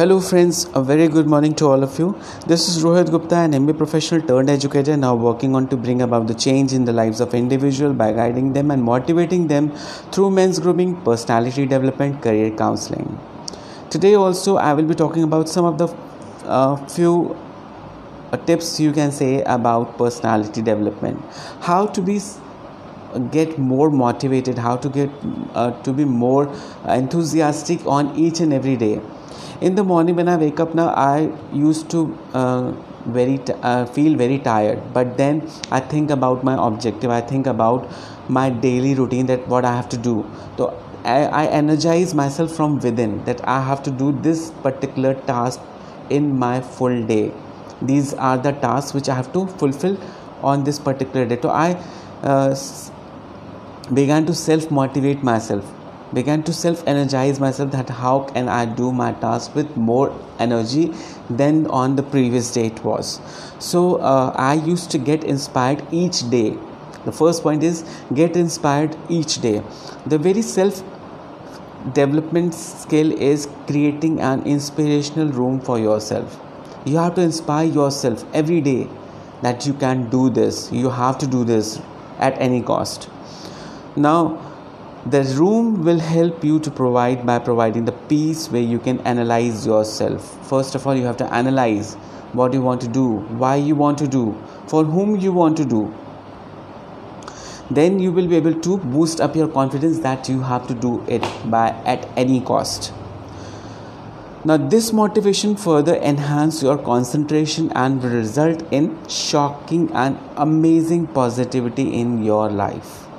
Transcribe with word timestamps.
Hello, 0.00 0.18
friends. 0.18 0.66
A 0.72 0.82
very 0.82 1.08
good 1.08 1.26
morning 1.26 1.54
to 1.56 1.66
all 1.66 1.82
of 1.82 1.98
you. 1.98 2.18
This 2.46 2.68
is 2.68 2.82
Rohit 2.82 3.10
Gupta, 3.10 3.36
an 3.36 3.52
MBA 3.52 3.76
professional 3.76 4.22
turned 4.22 4.48
educator, 4.48 4.96
now 4.96 5.14
working 5.14 5.54
on 5.54 5.68
to 5.68 5.76
bring 5.76 6.00
about 6.00 6.26
the 6.26 6.32
change 6.32 6.72
in 6.72 6.86
the 6.86 6.92
lives 7.00 7.20
of 7.20 7.34
individual 7.34 7.92
by 7.92 8.10
guiding 8.12 8.54
them 8.54 8.70
and 8.70 8.82
motivating 8.82 9.48
them 9.48 9.68
through 10.10 10.30
men's 10.30 10.58
grooming, 10.58 10.96
personality 11.02 11.66
development, 11.66 12.22
career 12.22 12.50
counseling. 12.50 13.18
Today, 13.90 14.14
also, 14.14 14.56
I 14.56 14.72
will 14.72 14.86
be 14.86 14.94
talking 14.94 15.22
about 15.22 15.50
some 15.50 15.66
of 15.66 15.76
the 15.76 15.94
uh, 16.46 16.76
few 16.86 17.36
uh, 18.32 18.38
tips 18.38 18.80
you 18.80 18.92
can 18.92 19.12
say 19.12 19.42
about 19.42 19.98
personality 19.98 20.62
development. 20.62 21.22
How 21.60 21.86
to 21.88 22.00
be 22.00 22.20
get 23.32 23.58
more 23.58 23.90
motivated 23.90 24.56
how 24.56 24.76
to 24.76 24.88
get 24.88 25.10
uh, 25.54 25.72
to 25.82 25.92
be 25.92 26.04
more 26.04 26.44
enthusiastic 26.88 27.84
on 27.84 28.16
each 28.16 28.38
and 28.38 28.52
every 28.52 28.76
day 28.76 29.00
in 29.60 29.74
the 29.74 29.84
morning 29.84 30.16
when 30.16 30.28
i 30.28 30.36
wake 30.42 30.60
up 30.64 30.74
now 30.74 30.88
i 31.06 31.30
used 31.52 31.90
to 31.90 32.00
uh, 32.34 32.72
very 33.16 33.38
t- 33.38 33.54
uh, 33.62 33.86
feel 33.86 34.14
very 34.16 34.38
tired. 34.38 34.80
But 34.92 35.16
then 35.16 35.48
i 35.70 35.80
think 35.80 36.10
about 36.10 36.44
my 36.44 36.54
objective. 36.66 37.10
I 37.10 37.22
think 37.22 37.46
about 37.46 37.88
my 38.28 38.50
daily 38.50 38.94
routine 38.94 39.26
that 39.26 39.46
what 39.48 39.64
i 39.64 39.74
have 39.74 39.88
to 39.90 39.96
do. 39.96 40.26
So 40.56 40.78
I, 41.04 41.24
I 41.42 41.46
energize 41.46 42.14
myself 42.14 42.52
from 42.54 42.78
within 42.78 43.24
that 43.24 43.40
i 43.48 43.60
have 43.68 43.82
to 43.84 43.90
do 43.90 44.12
this 44.28 44.50
particular 44.66 45.14
task 45.14 45.60
in 46.10 46.38
my 46.38 46.60
full 46.60 47.02
day. 47.06 47.32
These 47.82 48.14
are 48.14 48.36
the 48.36 48.52
tasks 48.52 48.94
which 48.94 49.08
i 49.08 49.14
have 49.14 49.32
to 49.32 49.46
fulfill 49.64 49.98
on 50.42 50.64
this 50.64 50.78
particular 50.78 51.26
day. 51.26 51.38
So 51.40 51.50
i 51.50 51.68
uh, 52.22 52.54
began 53.94 54.26
to 54.26 54.34
self 54.34 54.70
motivate 54.70 55.22
myself 55.22 55.79
began 56.12 56.42
to 56.44 56.52
self 56.52 56.86
energize 56.86 57.40
myself 57.40 57.70
that 57.72 57.88
how 57.88 58.20
can 58.20 58.48
I 58.48 58.64
do 58.64 58.92
my 58.92 59.12
task 59.12 59.54
with 59.54 59.76
more 59.76 60.12
energy 60.38 60.92
than 61.28 61.66
on 61.68 61.96
the 61.96 62.02
previous 62.02 62.52
day 62.52 62.66
it 62.66 62.84
was. 62.84 63.20
So 63.58 63.96
uh, 63.96 64.32
I 64.36 64.54
used 64.54 64.90
to 64.92 64.98
get 64.98 65.24
inspired 65.24 65.84
each 65.90 66.28
day. 66.30 66.56
The 67.04 67.12
first 67.12 67.42
point 67.42 67.62
is 67.62 67.84
get 68.12 68.36
inspired 68.36 68.96
each 69.08 69.40
day. 69.40 69.62
The 70.06 70.18
very 70.18 70.42
self 70.42 70.82
development 71.94 72.54
skill 72.54 73.12
is 73.12 73.48
creating 73.66 74.20
an 74.20 74.42
inspirational 74.42 75.28
room 75.28 75.60
for 75.60 75.78
yourself. 75.78 76.38
You 76.84 76.96
have 76.98 77.14
to 77.14 77.22
inspire 77.22 77.66
yourself 77.66 78.24
every 78.34 78.60
day 78.60 78.88
that 79.42 79.66
you 79.66 79.72
can 79.72 80.10
do 80.10 80.28
this, 80.28 80.70
you 80.70 80.90
have 80.90 81.16
to 81.18 81.26
do 81.26 81.44
this 81.44 81.80
at 82.18 82.38
any 82.38 82.60
cost. 82.60 83.08
Now, 83.96 84.49
the 85.06 85.22
room 85.38 85.82
will 85.82 85.98
help 85.98 86.44
you 86.44 86.60
to 86.60 86.70
provide 86.70 87.24
by 87.24 87.38
providing 87.38 87.86
the 87.86 87.92
peace 87.92 88.48
where 88.50 88.60
you 88.60 88.78
can 88.78 89.00
analyze 89.00 89.66
yourself. 89.66 90.46
First 90.46 90.74
of 90.74 90.86
all 90.86 90.94
you 90.94 91.04
have 91.04 91.16
to 91.16 91.32
analyze 91.32 91.94
what 92.34 92.52
you 92.52 92.60
want 92.60 92.82
to 92.82 92.86
do 92.86 93.16
why 93.42 93.56
you 93.56 93.74
want 93.74 93.98
to 93.98 94.06
do 94.06 94.36
for 94.68 94.84
whom 94.84 95.16
you 95.16 95.32
want 95.32 95.56
to 95.56 95.64
do. 95.64 95.94
Then 97.70 97.98
you 97.98 98.12
will 98.12 98.28
be 98.28 98.36
able 98.36 98.60
to 98.60 98.76
boost 98.76 99.22
up 99.22 99.34
your 99.34 99.48
confidence 99.48 100.00
that 100.00 100.28
you 100.28 100.42
have 100.42 100.68
to 100.68 100.74
do 100.74 101.02
it 101.08 101.22
by 101.46 101.70
at 101.86 102.06
any 102.18 102.42
cost. 102.42 102.92
Now 104.44 104.58
this 104.58 104.92
motivation 104.92 105.56
further 105.56 105.96
enhance 105.96 106.62
your 106.62 106.76
concentration 106.76 107.72
and 107.72 108.02
will 108.02 108.10
result 108.10 108.62
in 108.70 108.98
shocking 109.08 109.90
and 109.92 110.18
amazing 110.36 111.06
positivity 111.06 111.94
in 111.94 112.22
your 112.22 112.50
life 112.50 113.09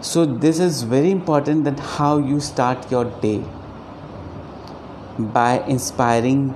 so 0.00 0.26
this 0.26 0.58
is 0.58 0.82
very 0.82 1.10
important 1.10 1.64
that 1.64 1.78
how 1.78 2.18
you 2.18 2.38
start 2.38 2.90
your 2.90 3.04
day 3.20 3.42
by 5.18 5.64
inspiring 5.66 6.54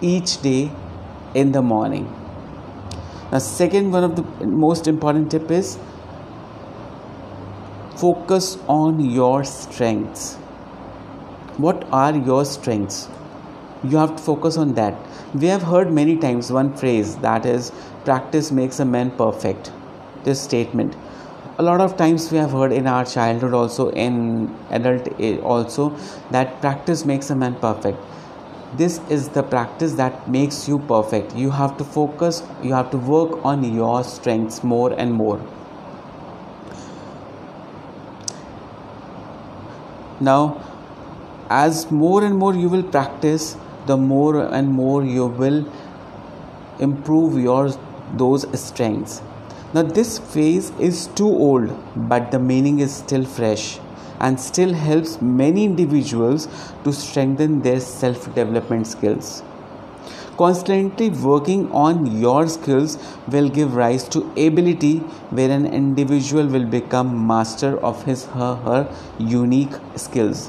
each 0.00 0.42
day 0.42 0.70
in 1.34 1.52
the 1.52 1.62
morning. 1.62 2.04
Now 3.32 3.38
second 3.38 3.90
one 3.90 4.04
of 4.04 4.16
the 4.16 4.46
most 4.46 4.86
important 4.86 5.30
tip 5.30 5.50
is 5.50 5.78
focus 7.96 8.58
on 8.68 9.00
your 9.00 9.42
strengths. 9.44 10.34
What 11.56 11.88
are 11.90 12.14
your 12.14 12.44
strengths? 12.44 13.08
You 13.82 13.96
have 13.96 14.16
to 14.16 14.22
focus 14.22 14.58
on 14.58 14.74
that. 14.74 14.94
We 15.34 15.46
have 15.46 15.62
heard 15.62 15.90
many 15.90 16.16
times 16.16 16.52
one 16.52 16.76
phrase 16.76 17.16
that 17.16 17.46
is 17.46 17.72
practice 18.04 18.52
makes 18.52 18.80
a 18.80 18.84
man 18.84 19.10
perfect. 19.12 19.72
This 20.24 20.40
statement 20.40 20.94
a 21.58 21.62
lot 21.62 21.80
of 21.80 21.96
times 21.96 22.30
we 22.30 22.36
have 22.36 22.50
heard 22.52 22.70
in 22.70 22.86
our 22.86 23.04
childhood 23.04 23.54
also 23.54 23.88
in 23.90 24.54
adult 24.70 25.08
age 25.18 25.40
also 25.40 25.88
that 26.30 26.60
practice 26.60 27.04
makes 27.06 27.30
a 27.30 27.34
man 27.34 27.54
perfect. 27.54 27.98
This 28.76 29.00
is 29.08 29.30
the 29.30 29.42
practice 29.42 29.94
that 29.94 30.28
makes 30.28 30.68
you 30.68 30.78
perfect. 30.80 31.34
You 31.34 31.50
have 31.50 31.78
to 31.78 31.84
focus 31.84 32.42
you 32.62 32.74
have 32.74 32.90
to 32.90 32.98
work 32.98 33.42
on 33.44 33.64
your 33.74 34.04
strengths 34.04 34.62
more 34.62 34.92
and 34.92 35.14
more. 35.14 35.40
Now 40.20 40.60
as 41.48 41.90
more 41.90 42.22
and 42.22 42.36
more 42.36 42.54
you 42.54 42.68
will 42.68 42.82
practice 42.82 43.56
the 43.86 43.96
more 43.96 44.44
and 44.52 44.68
more 44.68 45.04
you 45.04 45.26
will 45.26 45.64
improve 46.80 47.40
your 47.42 47.70
those 48.14 48.44
strengths 48.60 49.22
now, 49.74 49.82
this 49.82 50.18
phase 50.18 50.70
is 50.78 51.08
too 51.08 51.28
old, 51.28 51.76
but 52.08 52.30
the 52.30 52.38
meaning 52.38 52.78
is 52.78 52.94
still 52.94 53.24
fresh 53.24 53.78
and 54.20 54.38
still 54.40 54.72
helps 54.72 55.20
many 55.20 55.64
individuals 55.64 56.48
to 56.84 56.92
strengthen 56.92 57.60
their 57.62 57.80
self 57.80 58.32
development 58.34 58.86
skills. 58.86 59.42
Constantly 60.38 61.10
working 61.10 61.70
on 61.72 62.20
your 62.20 62.46
skills 62.46 62.96
will 63.28 63.48
give 63.48 63.74
rise 63.74 64.08
to 64.10 64.20
ability 64.36 64.98
where 65.40 65.50
an 65.50 65.66
individual 65.66 66.46
will 66.46 66.64
become 66.64 67.26
master 67.26 67.78
of 67.80 68.04
his 68.04 68.26
her, 68.26 68.54
her 68.54 68.96
unique 69.18 69.74
skills. 69.96 70.48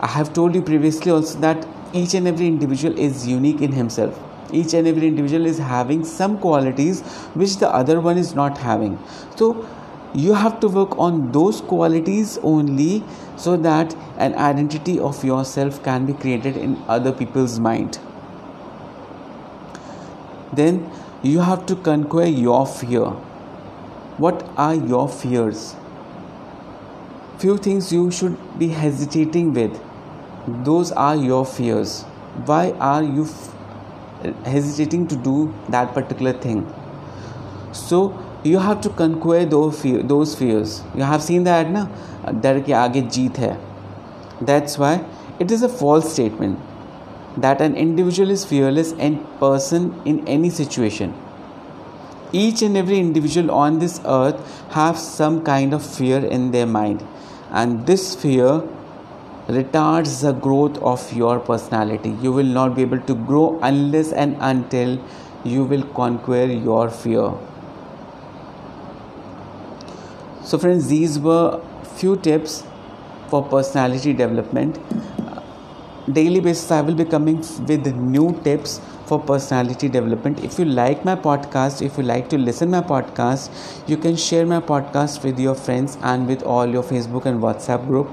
I 0.00 0.08
have 0.08 0.32
told 0.34 0.54
you 0.54 0.62
previously 0.62 1.10
also 1.10 1.38
that 1.40 1.66
each 1.92 2.14
and 2.14 2.28
every 2.28 2.46
individual 2.46 2.98
is 2.98 3.26
unique 3.26 3.62
in 3.62 3.72
himself 3.72 4.27
each 4.52 4.74
and 4.74 4.86
every 4.86 5.08
individual 5.08 5.46
is 5.46 5.58
having 5.58 6.04
some 6.04 6.38
qualities 6.38 7.02
which 7.34 7.56
the 7.56 7.68
other 7.68 8.00
one 8.00 8.18
is 8.18 8.34
not 8.34 8.58
having. 8.58 8.98
So 9.36 9.66
you 10.14 10.34
have 10.34 10.58
to 10.60 10.68
work 10.68 10.98
on 10.98 11.32
those 11.32 11.60
qualities 11.60 12.38
only 12.42 13.04
so 13.36 13.56
that 13.56 13.94
an 14.16 14.34
identity 14.34 14.98
of 14.98 15.22
yourself 15.22 15.82
can 15.82 16.06
be 16.06 16.12
created 16.12 16.56
in 16.56 16.82
other 16.88 17.12
people's 17.12 17.58
mind. 17.60 17.98
Then 20.52 20.90
you 21.22 21.40
have 21.40 21.66
to 21.66 21.76
conquer 21.76 22.24
your 22.24 22.66
fear. 22.66 23.10
What 24.16 24.48
are 24.56 24.74
your 24.74 25.08
fears? 25.08 25.76
Few 27.38 27.56
things 27.56 27.92
you 27.92 28.10
should 28.10 28.36
be 28.58 28.68
hesitating 28.68 29.52
with. 29.52 29.80
Those 30.64 30.90
are 30.92 31.14
your 31.14 31.44
fears. 31.44 32.02
Why 32.46 32.70
are 32.72 33.02
you 33.02 33.28
hesitating 34.45 35.07
to 35.07 35.15
do 35.15 35.53
that 35.69 35.93
particular 35.93 36.33
thing 36.33 36.65
so 37.71 38.01
you 38.43 38.59
have 38.59 38.81
to 38.81 38.89
conquer 38.89 39.45
those 39.45 39.81
fear, 39.81 40.03
those 40.03 40.35
fears 40.35 40.83
you 40.95 41.03
have 41.03 41.23
seen 41.23 41.43
that 41.43 41.69
na 41.69 41.87
डर 42.43 42.59
के 42.65 42.73
आगे 42.73 43.01
जीत 43.01 43.39
है 43.39 43.57
that's 44.49 44.77
why 44.77 44.93
it 45.39 45.51
is 45.51 45.63
a 45.63 45.69
false 45.69 46.13
statement 46.13 46.59
that 47.45 47.61
an 47.61 47.75
individual 47.75 48.29
is 48.29 48.45
fearless 48.45 48.93
and 49.07 49.19
person 49.39 49.93
in 50.05 50.25
any 50.27 50.49
situation 50.49 51.13
each 52.31 52.61
and 52.61 52.77
every 52.77 52.99
individual 52.99 53.51
on 53.51 53.79
this 53.79 53.99
earth 54.05 54.61
have 54.71 54.97
some 54.97 55.41
kind 55.43 55.73
of 55.73 55.85
fear 55.85 56.19
in 56.37 56.51
their 56.51 56.65
mind 56.65 57.03
and 57.51 57.85
this 57.87 58.15
fear 58.15 58.63
retards 59.48 60.20
the 60.20 60.32
growth 60.32 60.76
of 60.78 61.12
your 61.12 61.40
personality. 61.40 62.10
You 62.22 62.32
will 62.32 62.52
not 62.58 62.74
be 62.76 62.82
able 62.82 63.00
to 63.00 63.14
grow 63.14 63.58
unless 63.62 64.12
and 64.12 64.36
until 64.40 64.98
you 65.44 65.64
will 65.64 65.84
conquer 66.00 66.44
your 66.44 66.90
fear. 66.90 67.32
So, 70.44 70.58
friends, 70.58 70.88
these 70.88 71.18
were 71.18 71.60
few 71.96 72.16
tips 72.16 72.62
for 73.28 73.42
personality 73.42 74.12
development. 74.12 74.78
Daily 76.12 76.40
basis, 76.40 76.70
I 76.70 76.80
will 76.80 76.94
be 76.94 77.04
coming 77.04 77.38
with 77.38 77.86
new 77.94 78.38
tips 78.42 78.80
for 79.06 79.18
personality 79.18 79.88
development. 79.88 80.42
If 80.44 80.58
you 80.58 80.64
like 80.64 81.04
my 81.04 81.16
podcast, 81.16 81.82
if 81.82 81.96
you 81.98 82.04
like 82.04 82.28
to 82.30 82.38
listen 82.38 82.70
my 82.70 82.80
podcast, 82.80 83.50
you 83.86 83.96
can 83.96 84.16
share 84.16 84.46
my 84.46 84.60
podcast 84.60 85.22
with 85.24 85.38
your 85.38 85.54
friends 85.54 85.98
and 86.02 86.26
with 86.26 86.42
all 86.42 86.66
your 86.66 86.82
Facebook 86.82 87.26
and 87.26 87.42
WhatsApp 87.42 87.86
group 87.86 88.08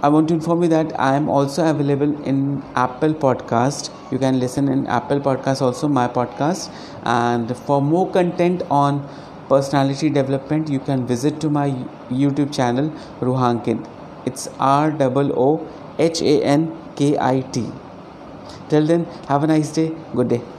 I 0.00 0.08
want 0.08 0.28
to 0.28 0.34
inform 0.34 0.62
you 0.62 0.68
that 0.68 0.92
I 0.98 1.14
am 1.16 1.28
also 1.28 1.68
available 1.68 2.12
in 2.24 2.62
Apple 2.76 3.14
Podcast. 3.14 3.90
You 4.12 4.18
can 4.18 4.38
listen 4.38 4.68
in 4.68 4.86
Apple 4.86 5.20
Podcast 5.20 5.60
also 5.60 5.88
my 5.88 6.06
podcast. 6.06 6.70
And 7.02 7.56
for 7.56 7.80
more 7.82 8.08
content 8.10 8.62
on 8.70 9.08
personality 9.48 10.08
development, 10.10 10.68
you 10.68 10.78
can 10.78 11.04
visit 11.06 11.40
to 11.40 11.50
my 11.50 11.70
YouTube 12.10 12.54
channel 12.54 12.90
Roohankit. 13.20 13.88
It's 14.24 14.48
R 14.60 14.94
O 15.00 15.32
O 15.48 15.66
H 15.98 16.22
A 16.22 16.44
N 16.44 16.70
K 16.94 17.18
I 17.18 17.40
T. 17.40 17.66
Till 18.68 18.86
then, 18.86 19.04
have 19.26 19.42
a 19.42 19.48
nice 19.48 19.72
day. 19.72 19.90
Good 20.14 20.28
day. 20.28 20.57